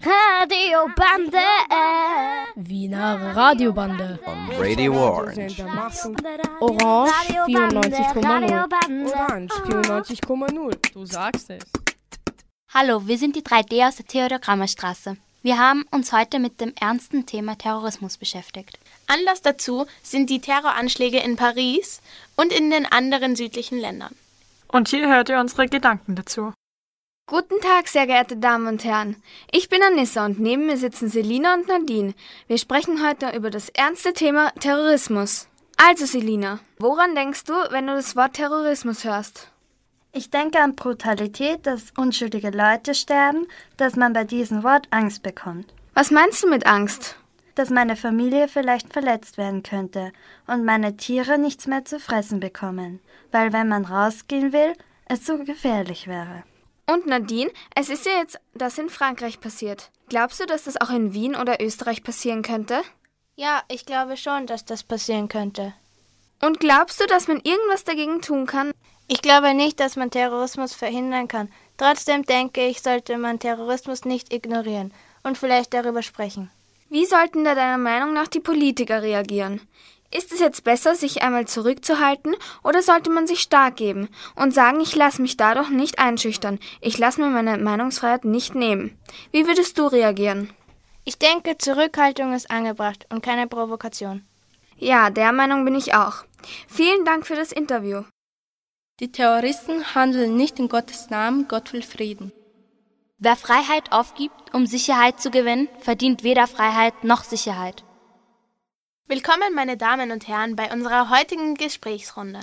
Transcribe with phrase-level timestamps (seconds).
[0.00, 1.38] Radiobande.
[2.54, 4.18] Wiener Radiobande.
[4.26, 5.62] On Radio Orange.
[6.60, 7.12] Orange
[7.46, 8.64] 94,0.
[9.06, 10.92] Orange 94,0.
[10.92, 11.62] Du sagst es.
[12.72, 15.16] Hallo, wir sind die 3D aus der Theodor-Grammer-Straße.
[15.42, 18.78] Wir haben uns heute mit dem ernsten Thema Terrorismus beschäftigt.
[19.06, 22.00] Anlass dazu sind die Terroranschläge in Paris
[22.36, 24.14] und in den anderen südlichen Ländern.
[24.68, 26.52] Und hier hört ihr unsere Gedanken dazu.
[27.28, 29.16] Guten Tag, sehr geehrte Damen und Herren.
[29.50, 32.14] Ich bin Anissa und neben mir sitzen Selina und Nadine.
[32.46, 35.48] Wir sprechen heute über das ernste Thema Terrorismus.
[35.76, 39.50] Also Selina, woran denkst du, wenn du das Wort Terrorismus hörst?
[40.12, 45.74] Ich denke an Brutalität, dass unschuldige Leute sterben, dass man bei diesem Wort Angst bekommt.
[45.94, 47.16] Was meinst du mit Angst?
[47.56, 50.12] Dass meine Familie vielleicht verletzt werden könnte
[50.46, 53.00] und meine Tiere nichts mehr zu fressen bekommen,
[53.32, 54.74] weil wenn man rausgehen will,
[55.06, 56.44] es so gefährlich wäre.
[56.88, 59.90] Und Nadine, es ist ja jetzt das in Frankreich passiert.
[60.08, 62.82] Glaubst du, dass das auch in Wien oder Österreich passieren könnte?
[63.34, 65.74] Ja, ich glaube schon, dass das passieren könnte.
[66.40, 68.72] Und glaubst du, dass man irgendwas dagegen tun kann?
[69.08, 71.52] Ich glaube nicht, dass man Terrorismus verhindern kann.
[71.76, 74.92] Trotzdem denke ich, sollte man Terrorismus nicht ignorieren
[75.22, 76.50] und vielleicht darüber sprechen.
[76.88, 79.60] Wie sollten da deiner Meinung nach die Politiker reagieren?
[80.12, 84.80] Ist es jetzt besser, sich einmal zurückzuhalten, oder sollte man sich stark geben und sagen,
[84.80, 88.98] ich lasse mich dadurch nicht einschüchtern, ich lasse mir meine Meinungsfreiheit nicht nehmen?
[89.32, 90.50] Wie würdest du reagieren?
[91.04, 94.24] Ich denke, Zurückhaltung ist angebracht und keine Provokation.
[94.76, 96.24] Ja, der Meinung bin ich auch.
[96.68, 98.02] Vielen Dank für das Interview.
[99.00, 102.32] Die Terroristen handeln nicht in Gottes Namen, Gott will Frieden.
[103.18, 107.85] Wer Freiheit aufgibt, um Sicherheit zu gewinnen, verdient weder Freiheit noch Sicherheit.
[109.08, 112.40] Willkommen, meine Damen und Herren, bei unserer heutigen Gesprächsrunde.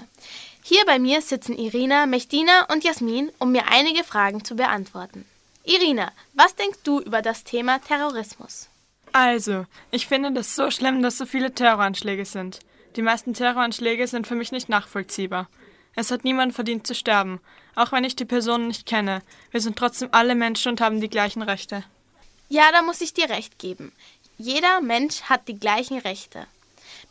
[0.64, 5.26] Hier bei mir sitzen Irina, Mechtina und Jasmin, um mir einige Fragen zu beantworten.
[5.66, 8.70] Irina, was denkst du über das Thema Terrorismus?
[9.12, 12.60] Also, ich finde das so schlimm, dass so viele Terroranschläge sind.
[12.96, 15.50] Die meisten Terroranschläge sind für mich nicht nachvollziehbar.
[15.96, 17.42] Es hat niemand verdient zu sterben,
[17.76, 19.22] auch wenn ich die Personen nicht kenne.
[19.52, 21.84] Wir sind trotzdem alle Menschen und haben die gleichen Rechte.
[22.48, 23.92] Ja, da muss ich dir recht geben.
[24.38, 26.48] Jeder Mensch hat die gleichen Rechte.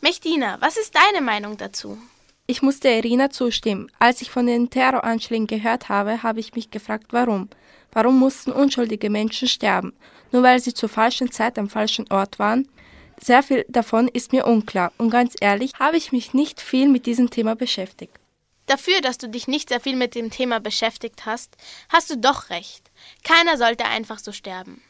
[0.03, 1.97] Mechtina, was ist deine Meinung dazu?
[2.45, 3.89] Ich musste Irina zustimmen.
[3.99, 7.47] Als ich von den Terroranschlägen gehört habe, habe ich mich gefragt, warum.
[7.93, 9.93] Warum mussten unschuldige Menschen sterben?
[10.33, 12.67] Nur weil sie zur falschen Zeit am falschen Ort waren?
[13.21, 17.05] Sehr viel davon ist mir unklar und ganz ehrlich habe ich mich nicht viel mit
[17.05, 18.19] diesem Thema beschäftigt.
[18.65, 21.55] Dafür, dass du dich nicht sehr viel mit dem Thema beschäftigt hast,
[21.87, 22.91] hast du doch recht.
[23.23, 24.81] Keiner sollte einfach so sterben.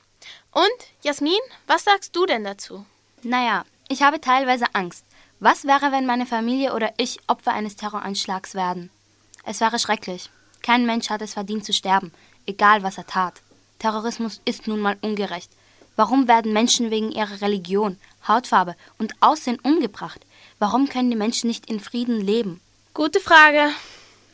[0.51, 2.87] Und, Jasmin, was sagst du denn dazu?
[3.21, 3.63] Naja,
[3.93, 5.05] ich habe teilweise Angst.
[5.39, 8.89] Was wäre, wenn meine Familie oder ich Opfer eines Terroranschlags werden?
[9.45, 10.31] Es wäre schrecklich.
[10.63, 12.11] Kein Mensch hat es verdient zu sterben,
[12.47, 13.41] egal was er tat.
[13.77, 15.51] Terrorismus ist nun mal ungerecht.
[15.95, 20.25] Warum werden Menschen wegen ihrer Religion, Hautfarbe und Aussehen umgebracht?
[20.57, 22.61] Warum können die Menschen nicht in Frieden leben?
[22.95, 23.69] Gute Frage.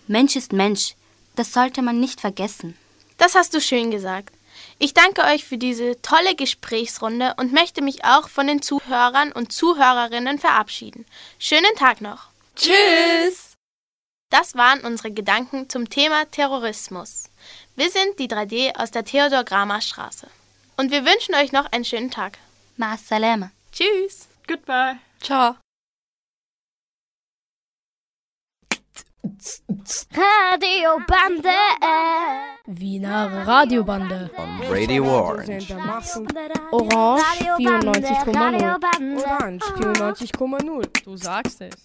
[0.07, 0.95] Mensch ist Mensch.
[1.35, 2.77] Das sollte man nicht vergessen.
[3.17, 4.33] Das hast du schön gesagt.
[4.81, 9.51] Ich danke euch für diese tolle Gesprächsrunde und möchte mich auch von den Zuhörern und
[9.51, 11.05] Zuhörerinnen verabschieden.
[11.37, 12.27] Schönen Tag noch.
[12.55, 13.55] Tschüss!
[14.29, 17.25] Das waren unsere Gedanken zum Thema Terrorismus.
[17.75, 20.27] Wir sind die 3D aus der Theodor Grammer Straße.
[20.77, 22.37] Und wir wünschen euch noch einen schönen Tag.
[22.77, 23.51] Ma salama.
[23.73, 24.29] Tschüss.
[24.47, 24.97] Goodbye.
[25.21, 25.57] Ciao.
[30.13, 31.49] Radiobande.
[32.67, 34.29] Wiener Radiobande.
[34.37, 35.73] On Radio Orange.
[36.71, 37.23] Orange
[37.57, 39.23] 94,0.
[39.25, 41.03] Orange 94,0.
[41.03, 41.75] Du sagst es.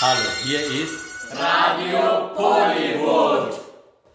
[0.00, 1.03] Hallo, hier ist
[1.64, 3.54] Radio Polywood.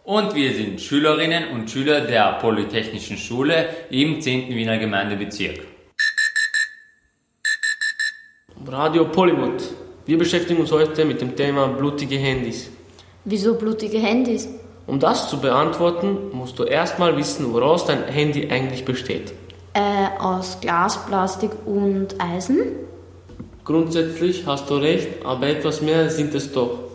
[0.03, 4.49] Und wir sind Schülerinnen und Schüler der Polytechnischen Schule im 10.
[4.49, 5.61] Wiener Gemeindebezirk.
[8.67, 9.63] Radio Polywood.
[10.05, 12.69] Wir beschäftigen uns heute mit dem Thema blutige Handys.
[13.25, 14.47] Wieso blutige Handys?
[14.85, 19.33] Um das zu beantworten, musst du erstmal wissen, woraus dein Handy eigentlich besteht.
[19.73, 22.59] Äh, aus Glas, Plastik und Eisen?
[23.65, 26.88] Grundsätzlich hast du recht, aber etwas mehr sind es doch.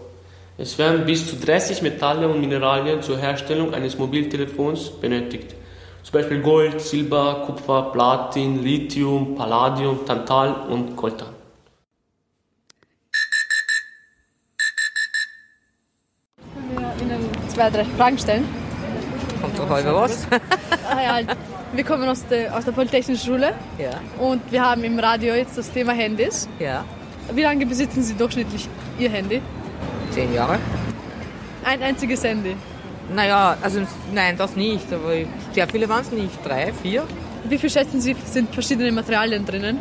[0.57, 5.55] Es werden bis zu 30 Metalle und Mineralien zur Herstellung eines Mobiltelefons benötigt.
[6.05, 11.29] Zum Beispiel Gold, Silber, Kupfer, Platin, Lithium, Palladium, Tantal und Coltan.
[16.53, 18.45] Können wir Ihnen zwei, drei Fragen stellen?
[19.57, 20.27] Da habe ich was.
[20.87, 21.27] Ah, ja,
[21.73, 24.01] wir kommen aus der, aus der Polytechnischen Schule Ja.
[24.21, 26.47] und wir haben im Radio jetzt das Thema Handys.
[26.59, 26.85] Ja.
[27.33, 28.69] Wie lange besitzen Sie durchschnittlich
[28.99, 29.41] Ihr Handy?
[30.15, 30.59] Zehn Jahre.
[31.65, 32.55] Ein einziges Handy.
[33.15, 33.81] Naja, also
[34.13, 35.13] nein, das nicht, aber
[35.53, 36.39] sehr viele waren es nicht.
[36.45, 37.03] Drei, vier?
[37.49, 39.79] Wie viel schätzen Sie, sind verschiedene Materialien drinnen?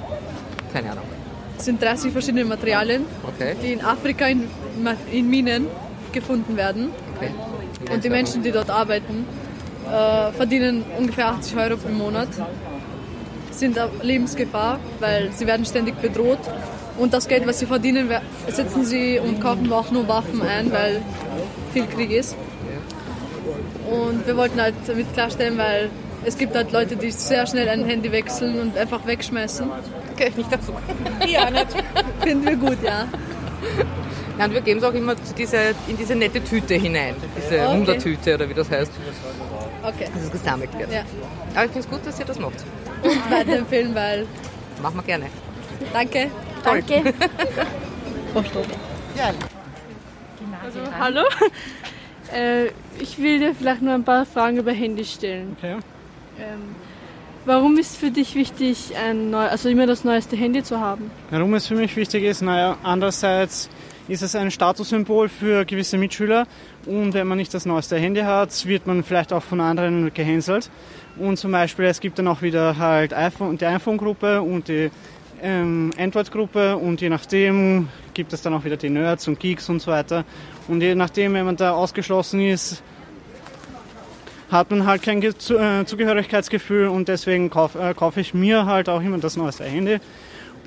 [0.74, 1.04] Keine Ahnung.
[1.58, 3.56] Es sind 30 verschiedene Materialien, Okay.
[3.64, 4.50] die in Afrika in,
[5.12, 5.68] in Minen
[6.12, 6.90] gefunden werden.
[7.16, 7.32] okay.
[7.94, 9.26] Und die Menschen, die dort arbeiten,
[9.88, 12.30] äh, verdienen ungefähr 80 Euro im Monat,
[13.52, 16.40] sind auf Lebensgefahr, weil sie werden ständig bedroht.
[16.98, 18.10] Und das Geld, was sie verdienen,
[18.48, 21.02] setzen sie und kaufen auch nur Waffen ein, weil
[21.74, 22.36] viel Krieg ist.
[23.90, 25.90] Und wir wollten halt damit klarstellen, weil
[26.26, 29.70] es gibt halt Leute, die sehr schnell ein Handy wechseln und einfach wegschmeißen.
[30.14, 30.74] Okay, nicht dazu.
[31.28, 31.68] Ja, nicht.
[32.22, 33.08] Finden wir gut, ja.
[34.38, 35.58] Nein, wir geben es auch immer diese,
[35.88, 37.16] in diese nette Tüte hinein.
[37.36, 37.78] Diese Okay.
[37.78, 38.92] Wundertüte oder wie das heißt.
[39.84, 40.08] Okay.
[40.14, 40.92] Dass es gesammelt wird.
[40.92, 41.02] Ja.
[41.56, 42.64] Aber ich finde es gut, dass ihr das macht.
[43.04, 44.26] Und weiterempfehlen, weil.
[44.82, 45.26] Machen wir gerne.
[45.92, 46.30] Danke.
[46.64, 47.14] Danke.
[50.64, 51.22] Also, hallo.
[52.34, 55.56] Äh, ich will dir vielleicht nur ein paar Fragen über Handy stellen.
[55.60, 55.76] Okay.
[56.40, 56.76] Ähm,
[57.46, 61.12] warum ist für dich wichtig, ein neu, also immer das neueste Handy zu haben?
[61.30, 63.70] Warum es für mich wichtig ist, naja, andererseits
[64.08, 66.48] ist es ein Statussymbol für gewisse Mitschüler
[66.88, 70.72] und wenn man nicht das neueste Handy hat, wird man vielleicht auch von anderen gehänselt.
[71.18, 74.90] Und zum Beispiel, es gibt dann auch wieder halt iPhone, die iPhone-Gruppe und die
[75.44, 79.82] ähm, Android-Gruppe und je nachdem gibt es dann auch wieder die Nerds und Geeks und
[79.82, 80.26] so weiter.
[80.68, 82.82] Und je nachdem, wenn man da ausgeschlossen ist,
[84.50, 88.66] hat man halt kein Ge zu, äh, Zugehörigkeitsgefühl und deswegen kaufe äh, kauf ich mir
[88.66, 90.00] halt auch immer das neueste Handy.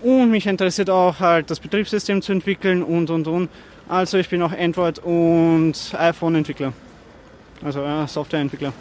[0.02, 3.48] Und mich interessiert auch halt das Betriebssystem zu entwickeln und und und.
[3.88, 6.72] Also ich bin auch Android- und iPhone-Entwickler.
[7.64, 8.72] Also äh, Softwareentwickler.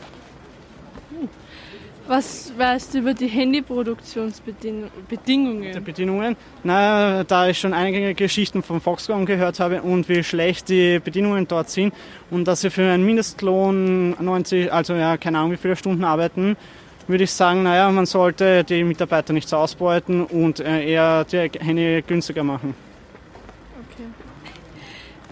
[2.07, 5.73] Was weißt du über die Handyproduktionsbedingungen?
[5.73, 6.35] Die Bedingungen?
[6.63, 11.47] Na, da ich schon einige Geschichten von Foxconn gehört habe und wie schlecht die Bedingungen
[11.47, 11.95] dort sind
[12.29, 16.55] und dass sie für einen Mindestlohn 90, also ja, keine Ahnung wie viele Stunden arbeiten,
[17.07, 21.49] würde ich sagen, naja, man sollte die Mitarbeiter nicht so ausbeuten und äh, eher die
[21.59, 22.75] Handy günstiger machen.
[23.93, 24.07] Okay.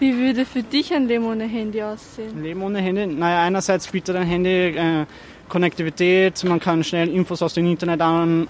[0.00, 2.42] Wie würde für dich ein Leben ohne Handy aussehen?
[2.42, 3.06] Leben ohne Handy?
[3.06, 5.06] Naja, einerseits bietet ein Handy äh,
[5.48, 8.48] Konnektivität, man kann schnell Infos aus dem Internet an,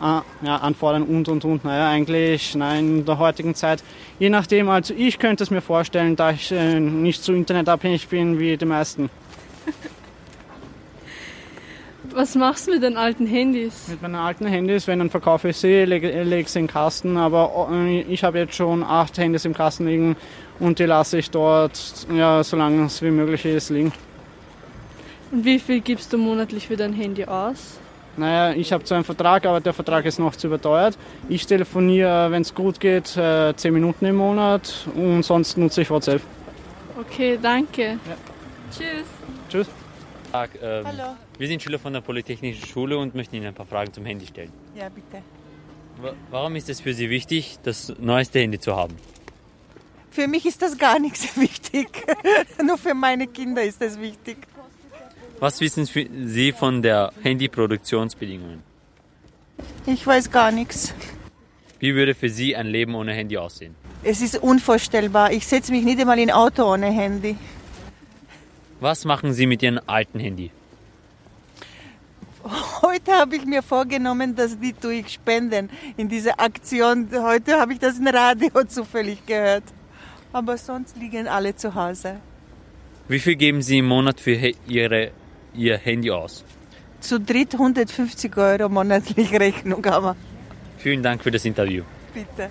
[0.00, 1.64] äh, ja, anfordern und und und.
[1.64, 3.82] Naja, eigentlich nein, in der heutigen Zeit,
[4.18, 8.38] je nachdem, also ich könnte es mir vorstellen, da ich äh, nicht so internetabhängig bin
[8.38, 9.10] wie die meisten.
[12.12, 13.88] Was machst du mit den alten Handys?
[13.88, 17.16] Mit meinen alten Handys, wenn dann verkaufe ich sie, lege, lege sie in den Kasten,
[17.16, 20.16] aber äh, ich habe jetzt schon acht Handys im Kasten liegen
[20.58, 23.92] und die lasse ich dort, ja, solange es wie möglich ist, liegen.
[25.32, 27.78] Und wie viel gibst du monatlich für dein Handy aus?
[28.16, 30.96] Naja, ich habe zwar einen Vertrag, aber der Vertrag ist noch zu überteuert.
[31.28, 35.90] Ich telefoniere, wenn es gut geht, äh, 10 Minuten im Monat und sonst nutze ich
[35.90, 36.22] WhatsApp.
[36.98, 37.98] Okay, danke.
[38.70, 39.04] Tschüss.
[39.50, 39.66] Tschüss.
[40.32, 41.16] Tag, ähm, Hallo.
[41.38, 44.26] Wir sind Schüler von der Polytechnischen Schule und möchten Ihnen ein paar Fragen zum Handy
[44.26, 44.50] stellen.
[44.74, 45.22] Ja, bitte.
[46.00, 48.96] Wa- Warum ist es für Sie wichtig, das neueste Handy zu haben?
[50.10, 51.88] Für mich ist das gar nichts wichtig.
[52.64, 54.38] Nur für meine Kinder ist das wichtig.
[55.38, 58.62] Was wissen Sie von der Handyproduktionsbedingungen?
[59.84, 60.94] Ich weiß gar nichts.
[61.78, 63.74] Wie würde für Sie ein Leben ohne Handy aussehen?
[64.02, 65.32] Es ist unvorstellbar.
[65.32, 67.36] Ich setze mich nicht einmal in ein Auto ohne Handy.
[68.80, 70.50] Was machen Sie mit Ihrem alten Handy?
[72.80, 77.08] Heute habe ich mir vorgenommen, dass die tue ich spenden in dieser Aktion.
[77.12, 79.64] Heute habe ich das im Radio zufällig gehört.
[80.32, 82.20] Aber sonst liegen alle zu Hause.
[83.08, 84.32] Wie viel geben Sie im Monat für
[84.66, 85.10] Ihre,
[85.56, 86.44] Ihr Handy aus?
[87.00, 90.16] Zu dritt 150 Euro monatlich Rechnung haben wir.
[90.78, 91.82] Vielen Dank für das Interview.
[92.12, 92.50] Bitte.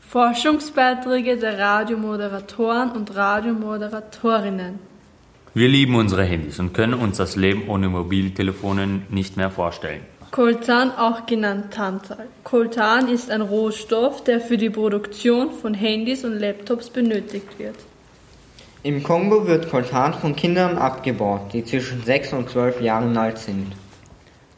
[0.00, 4.78] Forschungsbeiträge der Radiomoderatoren und Radiomoderatorinnen.
[5.52, 10.02] Wir lieben unsere Handys und können uns das Leben ohne Mobiltelefonen nicht mehr vorstellen.
[10.30, 12.26] Coltan, auch genannt Tantal.
[12.44, 17.76] Coltan ist ein Rohstoff, der für die Produktion von Handys und Laptops benötigt wird.
[18.82, 23.72] Im Kongo wird Coltan von Kindern abgebaut, die zwischen 6 und 12 Jahren alt sind.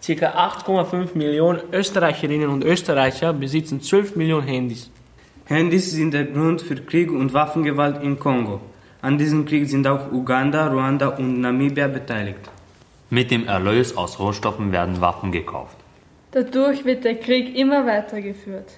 [0.03, 4.91] Circa 8,5 Millionen Österreicherinnen und Österreicher besitzen 12 Millionen Handys.
[5.45, 8.61] Handys sind der Grund für Krieg und Waffengewalt im Kongo.
[9.03, 12.51] An diesem Krieg sind auch Uganda, Ruanda und Namibia beteiligt.
[13.13, 15.77] Mit dem Erlös aus Rohstoffen werden Waffen gekauft.
[16.31, 18.71] Dadurch wird der Krieg immer weitergeführt.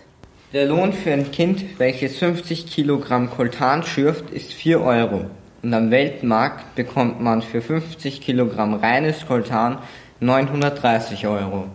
[0.54, 5.26] Der Lohn für ein Kind, welches 50 Kilogramm Koltan schürft, ist 4 Euro.
[5.62, 9.78] Und am Weltmarkt bekommt man für 50 Kilogramm reines Koltan
[10.20, 11.68] 930 Euro.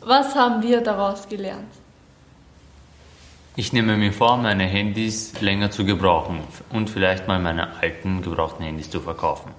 [0.00, 1.81] Was haben wir daraus gelernt?
[3.54, 6.40] Ich nehme mir vor, meine Handys länger zu gebrauchen
[6.70, 9.50] und vielleicht mal meine alten gebrauchten Handys zu verkaufen.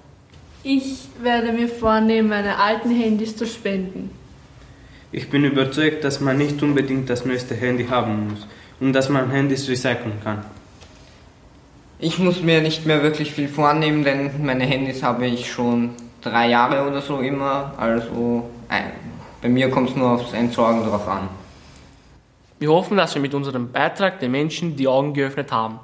[0.64, 4.10] Ich werde mir vornehmen, meine alten Handys zu spenden.
[5.12, 8.48] Ich bin überzeugt, dass man nicht unbedingt das neueste Handy haben muss
[8.80, 10.44] und dass man Handys recyceln kann.
[12.00, 16.48] Ich muss mir nicht mehr wirklich viel vornehmen, denn meine Handys habe ich schon drei
[16.48, 17.74] Jahre oder so immer.
[17.76, 18.50] Also
[19.40, 21.28] bei mir kommt es nur aufs Entsorgen drauf an.
[22.64, 25.80] Wir hoffen, dass wir mit unserem Beitrag den Menschen die Augen geöffnet haben.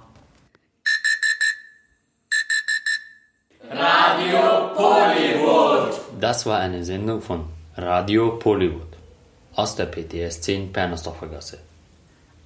[3.71, 6.01] Radio Pollywood.
[6.19, 7.45] Das war eine Sendung von
[7.77, 8.93] Radio Pollywood
[9.55, 11.59] aus der PTS 10 Pernersdorfer Gasse.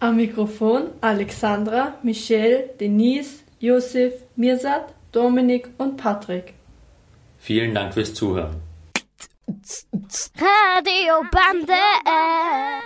[0.00, 6.54] Am Mikrofon Alexandra, Michelle, Denise, Josef, Mirsad, Dominik und Patrick.
[7.38, 8.63] Vielen Dank fürs Zuhören.
[10.38, 11.74] Radiobande.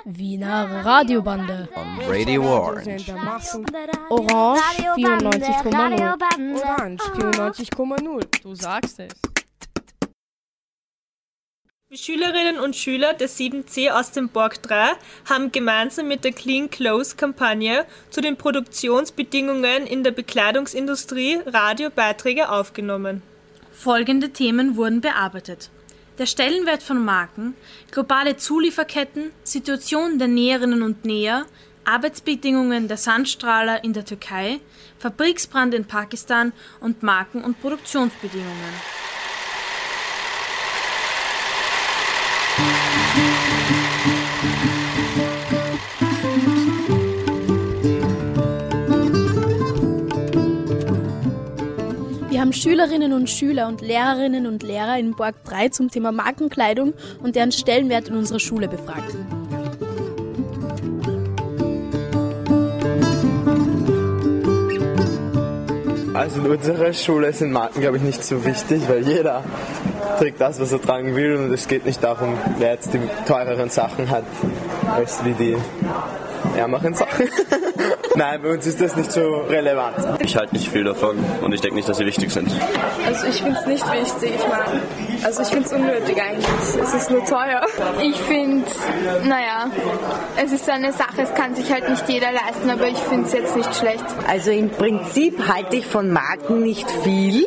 [0.05, 1.69] Wiener Radiobande.
[2.09, 3.15] Radio Orange.
[4.11, 4.61] Orange
[4.97, 6.63] 94,0.
[6.63, 8.43] Orange 94,0.
[8.43, 9.13] Du sagst es.
[11.91, 14.91] Die Schülerinnen und Schüler der 7C aus dem Borg 3
[15.31, 23.23] haben gemeinsam mit der Clean Clothes Kampagne zu den Produktionsbedingungen in der Bekleidungsindustrie Radiobeiträge aufgenommen.
[23.73, 25.71] Folgende Themen wurden bearbeitet.
[26.19, 27.55] Der Stellenwert von Marken,
[27.93, 31.47] globale Zulieferketten, Situation der Näherinnen und Näher,
[31.85, 34.59] Arbeitsbedingungen der Sandstrahler in der Türkei,
[34.99, 39.08] Fabriksbrand in Pakistan und Marken- und Produktionsbedingungen.
[52.49, 57.37] Haben Schülerinnen und Schüler und Lehrerinnen und Lehrer in Borg 3 zum Thema Markenkleidung und
[57.37, 59.15] deren Stellenwert in unserer Schule befragt.
[66.15, 69.45] Also in unserer Schule sind Marken, glaube ich, nicht so wichtig, weil jeder
[70.19, 73.69] trägt das, was er tragen will und es geht nicht darum, wer jetzt die teureren
[73.69, 74.25] Sachen hat,
[74.97, 75.57] als wie die
[76.57, 77.29] ärmeren Sachen.
[78.15, 79.97] Nein, bei uns ist das nicht so relevant.
[80.21, 82.51] Ich halte nicht viel davon und ich denke nicht, dass sie wichtig sind.
[83.07, 84.33] Also ich finde es nicht wichtig.
[84.37, 84.83] Ich meine,
[85.25, 86.47] also ich finde es unnötig eigentlich.
[86.83, 87.65] Es ist nur teuer.
[88.03, 88.65] Ich finde,
[89.25, 89.71] naja,
[90.43, 93.27] es ist so eine Sache, es kann sich halt nicht jeder leisten, aber ich finde
[93.27, 94.05] es jetzt nicht schlecht.
[94.29, 97.47] Also im Prinzip halte ich von Marken nicht viel.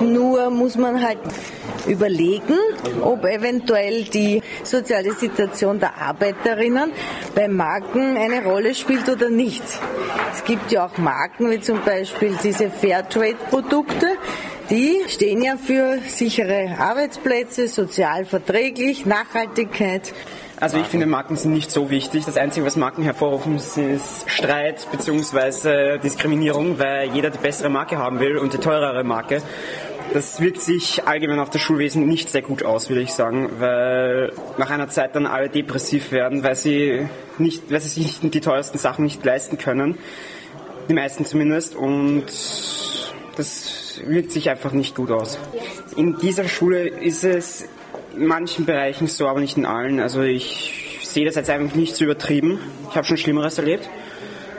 [0.00, 1.18] Nur muss man halt
[1.86, 2.58] überlegen,
[3.02, 6.92] ob eventuell die soziale Situation der Arbeiterinnen
[7.34, 9.62] bei Marken eine Rolle spielt oder nicht.
[10.32, 14.16] Es gibt ja auch Marken wie zum Beispiel diese Fairtrade-Produkte,
[14.70, 20.14] die stehen ja für sichere Arbeitsplätze, sozial verträglich, Nachhaltigkeit.
[20.62, 22.24] Also ich finde, Marken sind nicht so wichtig.
[22.24, 25.98] Das Einzige, was Marken hervorrufen, ist Streit bzw.
[25.98, 29.42] Diskriminierung, weil jeder die bessere Marke haben will und die teurere Marke.
[30.12, 34.32] Das wirkt sich allgemein auf das Schulwesen nicht sehr gut aus, würde ich sagen, weil
[34.58, 38.76] nach einer Zeit dann alle depressiv werden, weil sie, nicht, weil sie sich die teuersten
[38.76, 39.96] Sachen nicht leisten können.
[40.88, 41.74] Die meisten zumindest.
[41.76, 42.24] Und
[43.36, 45.38] das wirkt sich einfach nicht gut aus.
[45.96, 47.66] In dieser Schule ist es
[48.14, 49.98] in manchen Bereichen so, aber nicht in allen.
[49.98, 52.58] Also ich sehe das jetzt einfach nicht so übertrieben.
[52.90, 53.88] Ich habe schon Schlimmeres erlebt.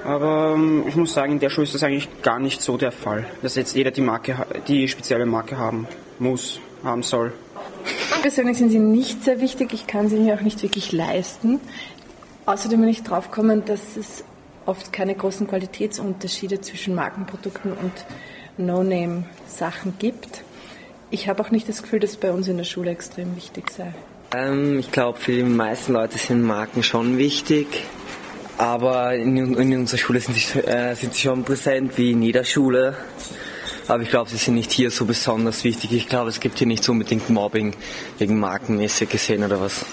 [0.04, 2.92] Aber ähm, ich muss sagen, in der Schule ist das eigentlich gar nicht so der
[2.92, 5.88] Fall, dass jetzt jeder die Marke, die spezielle Marke haben
[6.20, 7.34] muss, haben soll.
[8.22, 9.74] Persönlich sind sie nicht sehr wichtig.
[9.74, 11.60] Ich kann sie mir auch nicht wirklich leisten.
[12.46, 14.24] Außerdem bin ich draufgekommen, dass es
[14.66, 17.92] oft keine großen Qualitätsunterschiede zwischen Markenprodukten und
[18.58, 20.44] No-Name-Sachen gibt.
[21.10, 23.72] Ich habe auch nicht das Gefühl, dass es bei uns in der Schule extrem wichtig
[23.72, 23.94] sei.
[24.36, 27.68] Ähm, ich glaube, für die meisten Leute sind Marken schon wichtig.
[28.58, 32.44] Aber in, in unserer Schule sind sie, äh, sind sie schon präsent, wie in jeder
[32.44, 32.96] Schule.
[33.88, 35.92] Aber ich glaube, sie sind nicht hier so besonders wichtig.
[35.92, 37.76] Ich glaube, es gibt hier nicht unbedingt Mobbing
[38.18, 39.86] wegen markenmäßig gesehen oder was.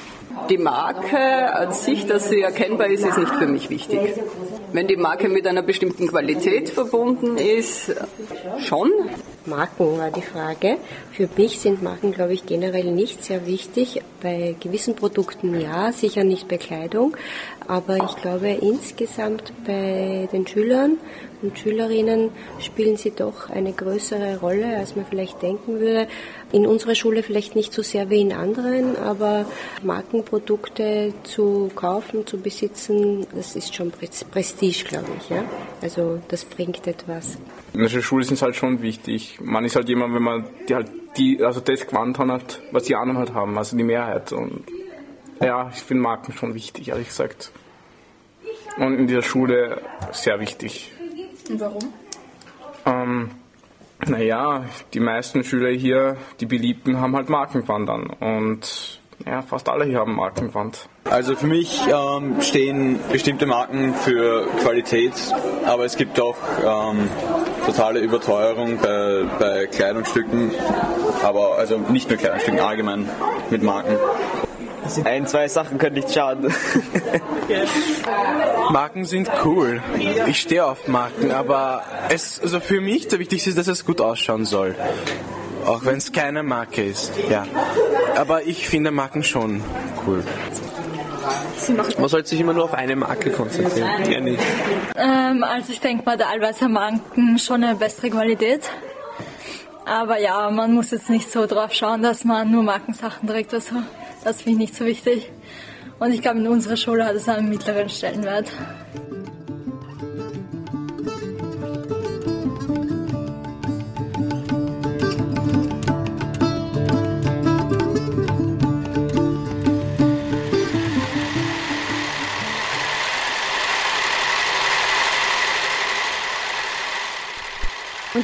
[0.48, 4.00] Die Marke an sich, dass sie erkennbar ist, ist nicht für mich wichtig.
[4.72, 7.92] Wenn die Marke mit einer bestimmten Qualität verbunden ist,
[8.58, 8.90] schon.
[9.46, 10.76] Marken war die Frage.
[11.12, 14.02] Für mich sind Marken, glaube ich, generell nicht sehr wichtig.
[14.20, 17.16] Bei gewissen Produkten ja, sicher nicht bei Kleidung.
[17.66, 20.98] Aber ich glaube, insgesamt bei den Schülern
[21.42, 22.30] und Schülerinnen
[22.60, 26.08] spielen sie doch eine größere Rolle, als man vielleicht denken würde.
[26.52, 29.46] In unserer Schule vielleicht nicht so sehr wie in anderen, aber
[29.82, 35.30] Markenprodukte zu kaufen, zu besitzen, das ist schon Prestige, glaube ich.
[35.30, 35.44] Ja?
[35.80, 37.38] Also das bringt etwas.
[37.72, 39.38] In der Schule sind es halt schon wichtig.
[39.40, 42.94] Man ist halt jemand, wenn man die halt die, also das gewandt hat, was die
[42.94, 44.32] anderen halt haben, also die Mehrheit.
[44.32, 44.64] Und
[45.40, 47.52] ja, ich finde Marken schon wichtig, ehrlich gesagt.
[48.76, 49.80] Und in dieser Schule
[50.12, 50.92] sehr wichtig.
[51.50, 51.92] Und warum?
[52.86, 53.30] Ähm,
[54.06, 54.64] naja,
[54.94, 58.06] die meisten Schüler hier, die Beliebten, haben halt Markenband an.
[58.06, 60.88] Und ja, fast alle hier haben Markenband.
[61.04, 65.12] Also für mich ähm, stehen bestimmte Marken für Qualität,
[65.66, 67.08] aber es gibt auch ähm,
[67.66, 70.52] totale Überteuerung bei, bei Kleidungsstücken,
[71.22, 73.08] aber also nicht nur Kleidungsstücken, allgemein
[73.50, 73.96] mit Marken.
[75.04, 76.52] Ein, zwei Sachen können nicht schaden.
[78.70, 79.82] Marken sind cool.
[80.26, 84.00] Ich stehe auf Marken, aber es, also für mich der wichtigste ist, dass es gut
[84.00, 84.74] ausschauen soll.
[85.66, 87.46] Auch wenn es keine Marke ist, ja.
[88.16, 89.62] Aber ich finde Marken schon
[90.06, 90.24] cool.
[91.98, 94.10] Man sollte sich immer nur auf eine Marke konzentrieren.
[94.10, 94.42] Ja, nicht.
[94.96, 98.68] Ähm, also ich denke mal, teilweise Marken schon eine bessere Qualität.
[99.84, 103.60] Aber ja, man muss jetzt nicht so drauf schauen, dass man nur Markensachen trägt oder
[103.60, 103.74] so.
[104.24, 105.30] Das finde ich nicht so wichtig.
[105.98, 108.50] Und ich glaube, in unserer Schule hat es einen mittleren Stellenwert.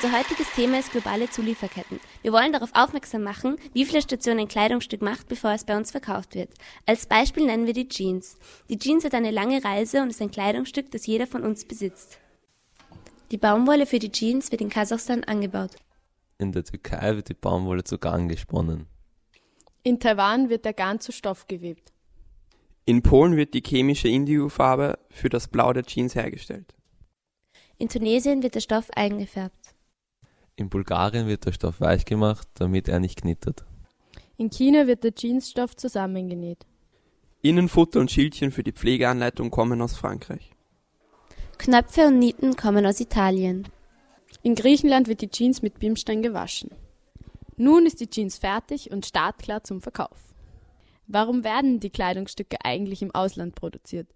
[0.07, 1.99] Unser heutiges Thema ist globale Zulieferketten.
[2.23, 5.91] Wir wollen darauf aufmerksam machen, wie viele Stationen ein Kleidungsstück macht, bevor es bei uns
[5.91, 6.51] verkauft wird.
[6.87, 8.37] Als Beispiel nennen wir die Jeans.
[8.69, 12.21] Die Jeans hat eine lange Reise und ist ein Kleidungsstück, das jeder von uns besitzt.
[13.33, 15.73] Die Baumwolle für die Jeans wird in Kasachstan angebaut.
[16.39, 18.87] In der Türkei wird die Baumwolle zu Garn gesponnen.
[19.83, 21.93] In Taiwan wird der Garn zu Stoff gewebt.
[22.85, 26.77] In Polen wird die chemische Indigofarbe für das Blau der Jeans hergestellt.
[27.79, 29.65] In Tunesien wird der Stoff eingefärbt.
[30.57, 33.64] In Bulgarien wird der Stoff weich gemacht, damit er nicht knittert.
[34.38, 36.66] In China wird der Jeansstoff zusammengenäht.
[37.42, 40.51] Innenfutter und Schildchen für die Pflegeanleitung kommen aus Frankreich.
[41.59, 43.69] Knöpfe und Nieten kommen aus Italien.
[44.42, 46.71] In Griechenland wird die Jeans mit Bimstein gewaschen.
[47.57, 50.35] Nun ist die Jeans fertig und startklar zum Verkauf.
[51.07, 54.09] Warum werden die Kleidungsstücke eigentlich im Ausland produziert?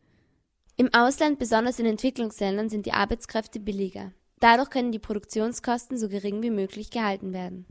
[0.76, 4.12] Im Ausland, besonders in Entwicklungsländern, sind die Arbeitskräfte billiger.
[4.40, 7.66] Dadurch können die Produktionskosten so gering wie möglich gehalten werden.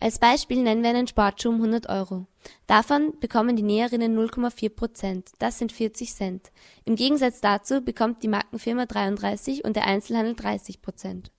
[0.00, 2.26] Als Beispiel nennen wir einen Sportschuh um 100 Euro.
[2.68, 5.30] Davon bekommen die Näherinnen 0,4 Prozent.
[5.40, 6.52] Das sind 40 Cent.
[6.84, 11.32] Im Gegensatz dazu bekommt die Markenfirma 33 und der Einzelhandel 30 Prozent.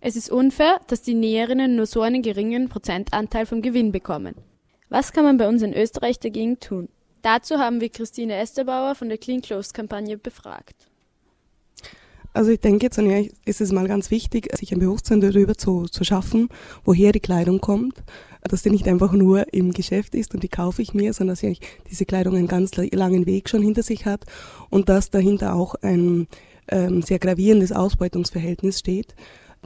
[0.00, 4.36] Es ist unfair, dass die Näherinnen nur so einen geringen Prozentanteil vom Gewinn bekommen.
[4.90, 6.88] Was kann man bei uns in Österreich dagegen tun?
[7.22, 10.86] Dazu haben wir Christine Esterbauer von der Clean Clothes Kampagne befragt.
[12.34, 16.02] Also ich denke, zunächst ist es mal ganz wichtig, sich ein Bewusstsein darüber zu, zu
[16.02, 16.48] schaffen,
[16.84, 18.02] woher die Kleidung kommt,
[18.42, 21.40] dass die nicht einfach nur im Geschäft ist und die kaufe ich mir, sondern dass
[21.40, 24.24] sie diese Kleidung einen ganz langen Weg schon hinter sich hat
[24.68, 26.26] und dass dahinter auch ein
[26.66, 29.14] ähm, sehr gravierendes Ausbeutungsverhältnis steht.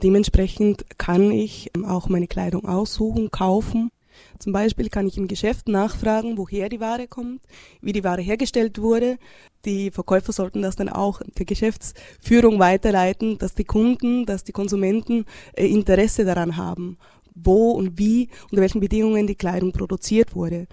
[0.03, 3.89] Dementsprechend kann ich auch meine Kleidung aussuchen, kaufen
[4.39, 7.41] zum Beispiel kann ich im Geschäft nachfragen, woher die Ware kommt,
[7.81, 9.17] wie die Ware hergestellt wurde.
[9.65, 15.25] Die Verkäufer sollten das dann auch der Geschäftsführung weiterleiten, dass die Kunden, dass die Konsumenten
[15.53, 16.97] äh, Interesse daran haben,
[17.35, 20.67] wo und wie, unter welchen Bedingungen die Kleidung produziert wurde.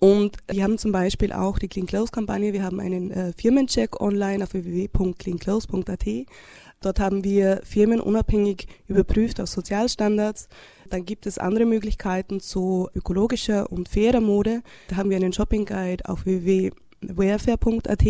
[0.00, 2.54] Und wir haben zum Beispiel auch die Clean Clothes Kampagne.
[2.54, 6.06] Wir haben einen äh, Firmencheck online auf www.cleanclothes.at.
[6.80, 10.48] Dort haben wir Firmen unabhängig überprüft aus Sozialstandards.
[10.88, 14.62] Dann gibt es andere Möglichkeiten zu ökologischer und fairer Mode.
[14.88, 18.04] Da haben wir einen Shopping Guide auf www.wearfair.at.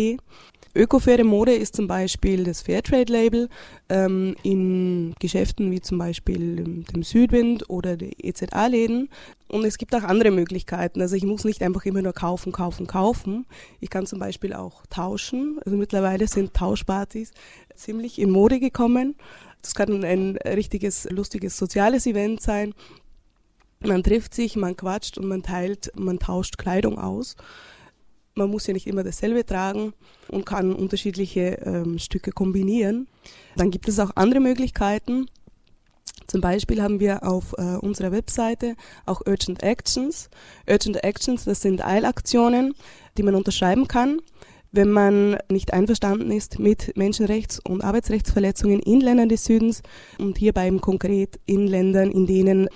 [0.73, 3.49] Ökofaire Mode ist zum Beispiel das Fairtrade-Label
[3.89, 9.09] ähm, in Geschäften wie zum Beispiel dem Südwind oder der EZA-Läden.
[9.49, 11.01] Und es gibt auch andere Möglichkeiten.
[11.01, 13.45] Also ich muss nicht einfach immer nur kaufen, kaufen, kaufen.
[13.81, 15.59] Ich kann zum Beispiel auch tauschen.
[15.65, 17.31] Also mittlerweile sind Tauschpartys
[17.75, 19.15] ziemlich in Mode gekommen.
[19.61, 22.73] Das kann ein richtiges, lustiges soziales Event sein.
[23.83, 27.35] Man trifft sich, man quatscht und man teilt, man tauscht Kleidung aus.
[28.35, 29.93] Man muss ja nicht immer dasselbe tragen
[30.29, 33.07] und kann unterschiedliche ähm, Stücke kombinieren.
[33.55, 35.27] Dann gibt es auch andere Möglichkeiten.
[36.27, 40.29] Zum Beispiel haben wir auf äh, unserer Webseite auch Urgent Actions.
[40.69, 42.73] Urgent Actions, das sind Eilaktionen,
[43.17, 44.21] die man unterschreiben kann,
[44.71, 49.81] wenn man nicht einverstanden ist mit Menschenrechts- und Arbeitsrechtsverletzungen in Ländern des Südens
[50.17, 52.69] und hierbei eben konkret in Ländern, in denen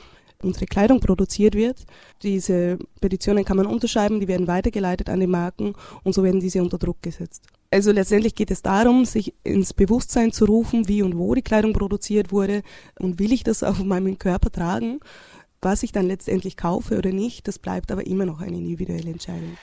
[0.45, 1.85] unsere Kleidung produziert wird.
[2.23, 6.61] Diese Petitionen kann man unterschreiben, die werden weitergeleitet an die Marken und so werden diese
[6.61, 7.43] unter Druck gesetzt.
[7.71, 11.73] Also letztendlich geht es darum, sich ins Bewusstsein zu rufen, wie und wo die Kleidung
[11.73, 12.61] produziert wurde
[12.99, 14.99] und will ich das auf meinem Körper tragen.
[15.61, 19.57] Was ich dann letztendlich kaufe oder nicht, das bleibt aber immer noch eine individuelle Entscheidung.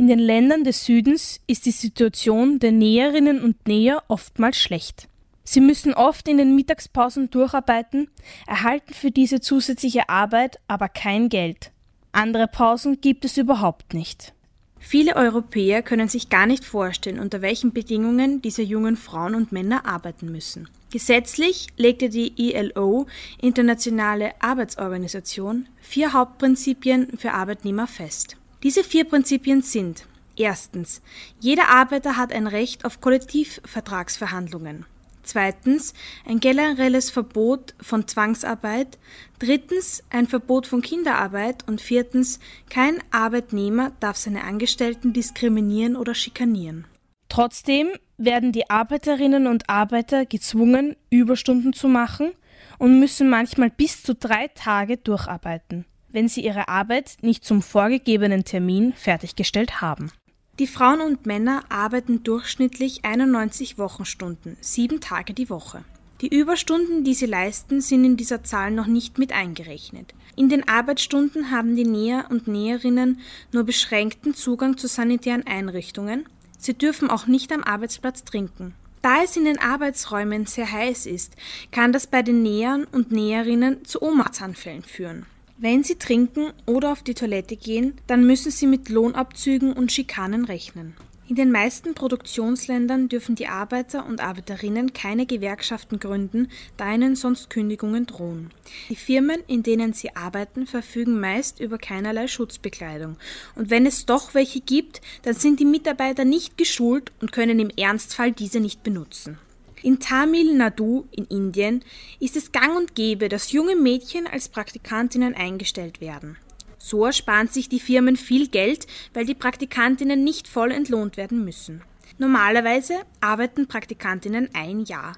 [0.00, 5.10] In den Ländern des Südens ist die Situation der Näherinnen und Näher oftmals schlecht.
[5.44, 8.08] Sie müssen oft in den Mittagspausen durcharbeiten,
[8.46, 11.70] erhalten für diese zusätzliche Arbeit aber kein Geld.
[12.12, 14.32] Andere Pausen gibt es überhaupt nicht.
[14.78, 19.84] Viele Europäer können sich gar nicht vorstellen, unter welchen Bedingungen diese jungen Frauen und Männer
[19.84, 20.66] arbeiten müssen.
[20.90, 23.06] Gesetzlich legte die ILO,
[23.42, 28.38] Internationale Arbeitsorganisation, vier Hauptprinzipien für Arbeitnehmer fest.
[28.62, 30.06] Diese vier Prinzipien sind
[30.40, 31.02] Erstens.
[31.38, 34.86] Jeder Arbeiter hat ein Recht auf Kollektivvertragsverhandlungen.
[35.22, 35.92] Zweitens.
[36.26, 38.98] Ein generelles Verbot von Zwangsarbeit.
[39.38, 40.02] Drittens.
[40.08, 41.68] Ein Verbot von Kinderarbeit.
[41.68, 42.40] Und viertens.
[42.70, 46.86] Kein Arbeitnehmer darf seine Angestellten diskriminieren oder schikanieren.
[47.28, 52.32] Trotzdem werden die Arbeiterinnen und Arbeiter gezwungen, Überstunden zu machen
[52.78, 58.44] und müssen manchmal bis zu drei Tage durcharbeiten wenn sie ihre Arbeit nicht zum vorgegebenen
[58.44, 60.12] Termin fertiggestellt haben.
[60.58, 65.84] Die Frauen und Männer arbeiten durchschnittlich 91 Wochenstunden, sieben Tage die Woche.
[66.20, 70.14] Die Überstunden, die sie leisten, sind in dieser Zahl noch nicht mit eingerechnet.
[70.36, 73.20] In den Arbeitsstunden haben die Näher und Näherinnen
[73.52, 76.26] nur beschränkten Zugang zu sanitären Einrichtungen.
[76.58, 78.74] Sie dürfen auch nicht am Arbeitsplatz trinken.
[79.00, 81.36] Da es in den Arbeitsräumen sehr heiß ist,
[81.70, 85.24] kann das bei den Nähern und Näherinnen zu Ohnmachtsanfällen führen.
[85.62, 90.46] Wenn sie trinken oder auf die Toilette gehen, dann müssen sie mit Lohnabzügen und Schikanen
[90.46, 90.94] rechnen.
[91.28, 97.50] In den meisten Produktionsländern dürfen die Arbeiter und Arbeiterinnen keine Gewerkschaften gründen, da ihnen sonst
[97.50, 98.50] Kündigungen drohen.
[98.88, 103.16] Die Firmen, in denen sie arbeiten, verfügen meist über keinerlei Schutzbekleidung.
[103.54, 107.68] Und wenn es doch welche gibt, dann sind die Mitarbeiter nicht geschult und können im
[107.68, 109.36] Ernstfall diese nicht benutzen.
[109.82, 111.82] In Tamil Nadu in Indien
[112.18, 116.36] ist es gang und gäbe, dass junge Mädchen als Praktikantinnen eingestellt werden.
[116.76, 121.82] So ersparen sich die Firmen viel Geld, weil die Praktikantinnen nicht voll entlohnt werden müssen.
[122.18, 125.14] Normalerweise arbeiten Praktikantinnen ein Jahr.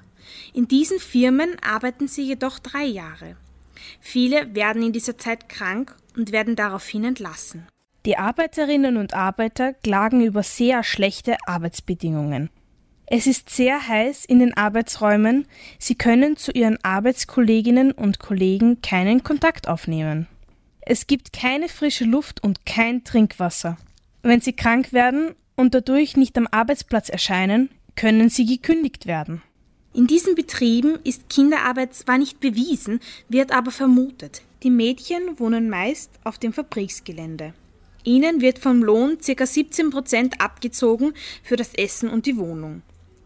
[0.53, 3.35] In diesen Firmen arbeiten sie jedoch drei Jahre.
[3.99, 7.67] Viele werden in dieser Zeit krank und werden daraufhin entlassen.
[8.05, 12.49] Die Arbeiterinnen und Arbeiter klagen über sehr schlechte Arbeitsbedingungen.
[13.05, 15.45] Es ist sehr heiß in den Arbeitsräumen,
[15.77, 20.27] sie können zu ihren Arbeitskolleginnen und Kollegen keinen Kontakt aufnehmen.
[20.81, 23.77] Es gibt keine frische Luft und kein Trinkwasser.
[24.21, 29.41] Wenn sie krank werden und dadurch nicht am Arbeitsplatz erscheinen, können sie gekündigt werden.
[29.93, 34.41] In diesen Betrieben ist Kinderarbeit zwar nicht bewiesen, wird aber vermutet.
[34.63, 37.53] Die Mädchen wohnen meist auf dem Fabriksgelände.
[38.03, 39.45] Ihnen wird vom Lohn ca.
[39.45, 41.13] 17 Prozent abgezogen
[41.43, 42.81] für das Essen und die Wohnung.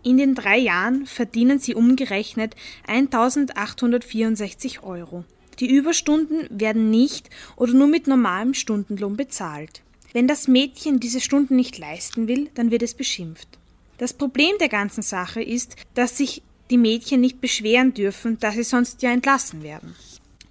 [0.08, 2.56] In den drei Jahren verdienen sie umgerechnet
[2.88, 5.26] 1864 Euro.
[5.60, 9.82] Die Überstunden werden nicht oder nur mit normalem Stundenlohn bezahlt.
[10.14, 13.50] Wenn das Mädchen diese Stunden nicht leisten will, dann wird es beschimpft.
[13.98, 18.64] Das Problem der ganzen Sache ist, dass sich die Mädchen nicht beschweren dürfen, da sie
[18.64, 19.94] sonst ja entlassen werden.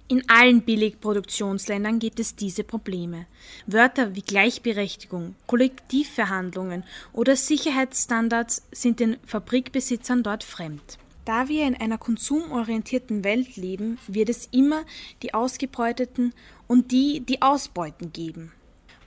[0.09, 3.25] In allen Billigproduktionsländern gibt es diese Probleme.
[3.65, 10.97] Wörter wie Gleichberechtigung, Kollektivverhandlungen oder Sicherheitsstandards sind den Fabrikbesitzern dort fremd.
[11.25, 14.85] Da wir in einer konsumorientierten Welt leben, wird es immer
[15.23, 16.33] die Ausgebeuteten
[16.67, 18.53] und die, die ausbeuten geben.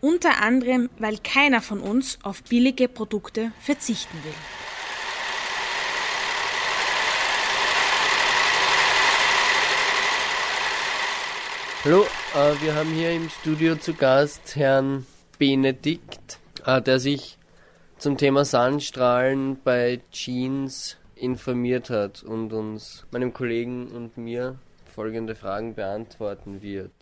[0.03, 4.35] Unter anderem, weil keiner von uns auf billige Produkte verzichten will.
[11.83, 15.07] Hallo, äh, wir haben hier im Studio zu Gast Herrn
[15.39, 17.39] Benedikt, äh, der sich
[17.97, 24.59] zum Thema Sandstrahlen bei Jeans informiert hat und uns, meinem Kollegen und mir,
[24.95, 26.93] folgende Fragen beantworten wird.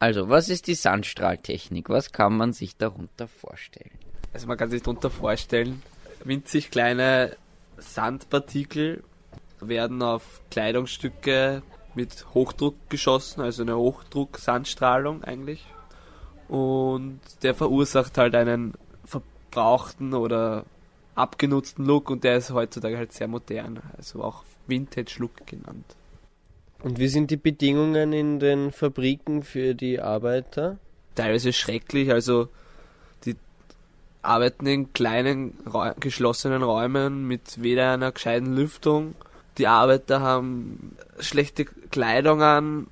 [0.00, 1.88] Also, was ist die Sandstrahltechnik?
[1.88, 3.92] Was kann man sich darunter vorstellen?
[4.32, 5.80] Also man kann sich darunter vorstellen,
[6.24, 7.36] winzig kleine
[7.76, 9.04] Sandpartikel
[9.60, 11.62] werden auf Kleidungsstücke
[11.94, 15.66] mit Hochdruck geschossen, also eine Hochdruck-Sandstrahlung eigentlich.
[16.48, 18.74] Und der verursacht halt einen
[19.50, 20.64] brauchten oder
[21.14, 25.96] abgenutzten Look und der ist heutzutage halt sehr modern, also auch Vintage Look genannt.
[26.82, 30.78] Und wie sind die Bedingungen in den Fabriken für die Arbeiter?
[31.16, 32.48] Teilweise schrecklich, also
[33.24, 33.34] die
[34.22, 39.16] arbeiten in kleinen Räu geschlossenen Räumen mit weder einer gescheiten Lüftung.
[39.58, 42.86] Die Arbeiter haben schlechte Kleidung an,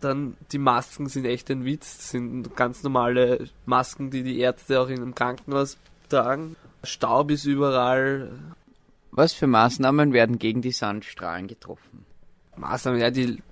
[0.00, 4.80] dann die Masken sind echt ein Witz, das sind ganz normale Masken, die die Ärzte
[4.80, 5.78] auch in einem Krankenhaus
[6.08, 6.56] tragen.
[6.84, 8.30] Staub ist überall.
[9.12, 12.04] Was für Maßnahmen werden gegen die Sandstrahlen getroffen?
[12.56, 13.42] Maßnahmen, ja, die,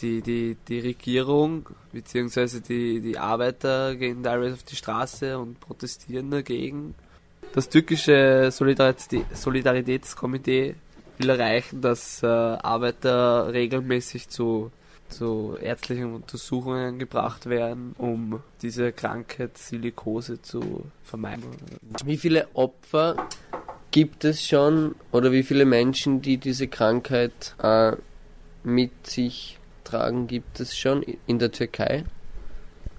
[0.00, 2.60] die, die, die Regierung bzw.
[2.60, 6.94] Die, die Arbeiter gehen teilweise auf die Straße und protestieren dagegen.
[7.52, 10.74] Das türkische Solidarität, Solidaritätskomitee
[11.18, 14.70] will erreichen, dass äh, Arbeiter regelmäßig zu,
[15.08, 21.44] zu ärztlichen Untersuchungen gebracht werden, um diese Krankheit Silikose zu vermeiden.
[22.04, 23.16] Wie viele Opfer
[23.90, 27.92] gibt es schon oder wie viele Menschen, die diese Krankheit äh,
[28.62, 32.04] mit sich tragen, gibt es schon in der Türkei?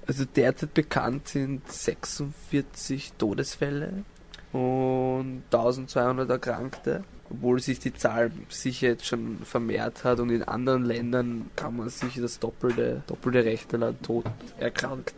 [0.08, 4.06] Also derzeit bekannt sind 46 Todesfälle
[4.53, 10.86] und 1200 Erkrankte, obwohl sich die Zahl sicher jetzt schon vermehrt hat und in anderen
[10.86, 14.26] Ländern kann man sicher das doppelte, doppelte Rechte an Tod
[14.60, 15.13] erkrankt.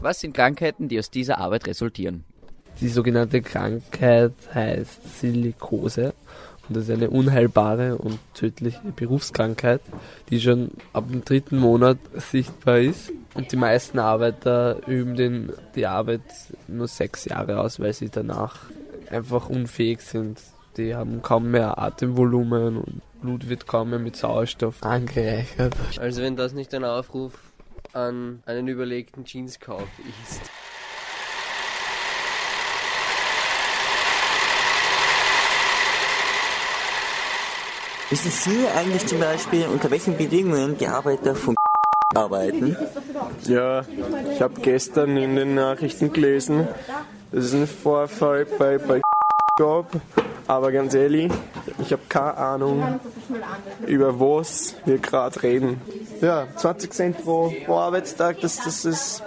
[0.00, 2.24] Was sind Krankheiten, die aus dieser Arbeit resultieren?
[2.80, 6.14] Die sogenannte Krankheit heißt Silikose
[6.68, 9.82] und das ist eine unheilbare und tödliche Berufskrankheit,
[10.30, 13.12] die schon ab dem dritten Monat sichtbar ist.
[13.34, 16.22] Und die meisten Arbeiter üben den, die Arbeit
[16.68, 18.60] nur sechs Jahre aus, weil sie danach
[19.10, 20.40] einfach unfähig sind.
[20.76, 25.74] Die haben kaum mehr Atemvolumen und Blut wird kaum mehr mit Sauerstoff angereichert.
[26.00, 27.32] Also wenn das nicht ein Aufruf
[27.92, 29.86] an einen überlegten Jeanskauf
[30.22, 30.40] ist.
[38.10, 41.54] Wissen Sie eigentlich zum Beispiel, unter welchen Bedingungen die Arbeiter von
[42.14, 42.76] arbeiten?
[43.44, 43.84] Ja,
[44.32, 46.68] ich habe gestern in den Nachrichten gelesen,
[47.32, 49.00] dass es einen Vorfall bei, bei
[49.58, 50.00] gab.
[50.46, 51.32] Aber ganz ehrlich,
[51.78, 53.00] ich habe keine Ahnung,
[53.86, 55.80] über was wir gerade reden.
[56.20, 59.22] Ja, 20 Cent pro, pro Arbeitstag, das, das ist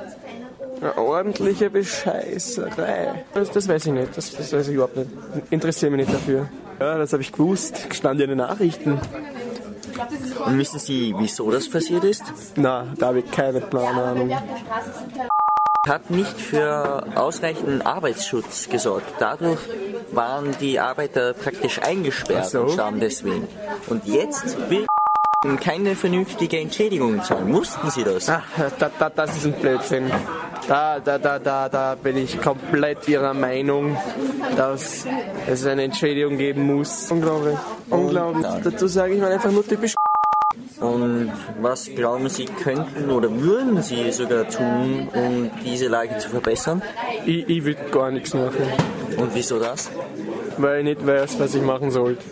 [0.79, 3.25] eine ordentliche Bescheißerei.
[3.33, 5.09] Das, das weiß ich nicht, das, das weiß ich überhaupt nicht.
[5.49, 6.49] Interessiere mich nicht dafür.
[6.79, 8.99] Ja, das habe ich gewusst, stand ja in den Nachrichten.
[10.45, 12.23] Und wissen Sie, wieso das passiert ist?
[12.55, 14.31] Na, da habe ich keine Plan
[15.87, 19.11] Hat nicht für ausreichenden Arbeitsschutz gesorgt.
[19.19, 19.59] Dadurch
[20.11, 22.61] waren die Arbeiter praktisch eingesperrt so.
[22.61, 23.47] und starben deswegen.
[23.87, 24.85] Und jetzt will
[25.61, 27.53] keine vernünftige Entschädigung zahlen.
[27.53, 28.27] Wussten Sie das?
[28.29, 28.43] Ach,
[28.79, 30.11] da, da, das ist ein Blödsinn.
[30.67, 33.95] Da, da, da, da, da bin ich komplett Ihrer Meinung,
[34.55, 35.05] dass
[35.47, 37.09] es eine Entschädigung geben muss.
[37.11, 37.57] Unglaublich.
[37.89, 38.47] Unglaublich.
[38.63, 39.95] Dazu sage ich mal einfach nur typisch.
[40.79, 46.81] Und was glauben Sie könnten oder würden Sie sogar tun, um diese Lage zu verbessern?
[47.25, 48.63] Ich, ich würde gar nichts machen.
[49.17, 49.89] Und wieso das?
[50.57, 52.23] Weil ich nicht weiß, was ich machen sollte.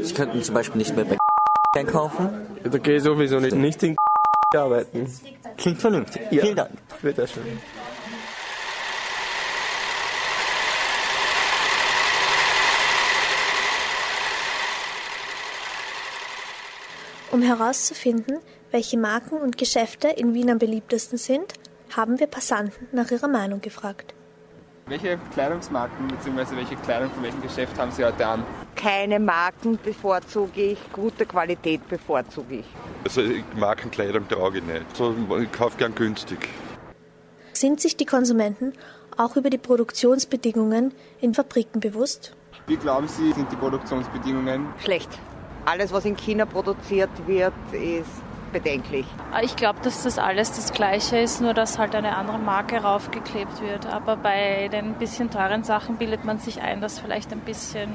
[0.00, 1.18] Sie könnten zum Beispiel nicht mehr bei
[1.76, 2.30] einkaufen?
[2.64, 3.96] Da gehe ich sowieso nicht, nicht in
[4.56, 5.06] arbeiten.
[5.56, 6.22] Klingt vernünftig.
[6.30, 6.42] Ja.
[6.42, 6.70] Vielen Dank.
[7.00, 7.26] Bitte
[17.32, 18.40] Um herauszufinden,
[18.72, 21.54] welche Marken und Geschäfte in Wien am beliebtesten sind,
[21.96, 24.12] haben wir Passanten nach ihrer Meinung gefragt.
[24.84, 26.56] Welche Kleidungsmarken bzw.
[26.56, 28.44] welche Kleidung von welchem Geschäft haben Sie heute an?
[28.76, 32.66] Keine Marken bevorzuge ich, gute Qualität bevorzuge ich.
[33.02, 33.22] Also
[33.56, 34.94] Markenkleidung trage ich nicht.
[34.94, 36.50] So, ich kaufe gern günstig.
[37.54, 38.74] Sind sich die Konsumenten
[39.16, 40.92] auch über die Produktionsbedingungen
[41.22, 42.36] in Fabriken bewusst?
[42.66, 44.66] Wie glauben Sie, sind die Produktionsbedingungen?
[44.84, 45.18] Schlecht.
[45.64, 48.10] Alles, was in China produziert wird, ist
[48.52, 49.06] bedenklich.
[49.42, 53.60] Ich glaube, dass das alles das Gleiche ist, nur dass halt eine andere Marke raufgeklebt
[53.62, 53.86] wird.
[53.86, 57.90] Aber bei den bisschen teuren Sachen bildet man sich ein, dass vielleicht ein bisschen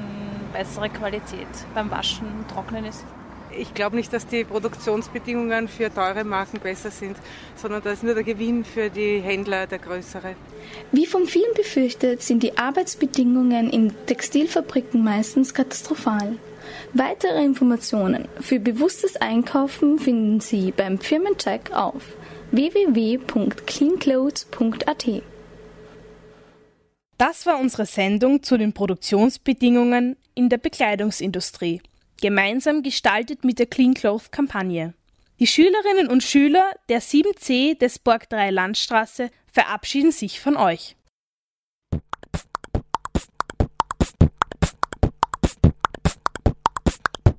[0.52, 3.04] bessere Qualität beim Waschen und Trocknen ist.
[3.50, 7.16] Ich glaube nicht, dass die Produktionsbedingungen für teure Marken besser sind,
[7.56, 10.34] sondern da ist nur der Gewinn für die Händler der größere.
[10.92, 16.36] Wie von vielen befürchtet, sind die Arbeitsbedingungen in Textilfabriken meistens katastrophal.
[16.92, 22.16] Weitere Informationen für bewusstes Einkaufen finden Sie beim Firmencheck auf
[22.50, 25.22] www.cleanclothes.at.
[27.18, 31.82] Das war unsere Sendung zu den Produktionsbedingungen in der Bekleidungsindustrie,
[32.20, 34.94] gemeinsam gestaltet mit der Clean Cloth Kampagne.
[35.40, 40.96] Die Schülerinnen und Schüler der 7C des Borg 3 Landstraße verabschieden sich von euch.